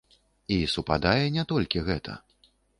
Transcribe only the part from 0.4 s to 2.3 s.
І супадае не толькі гэта.